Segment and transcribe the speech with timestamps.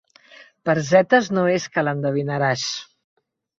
[0.69, 2.67] Per zetes no és que l'endevinaràs.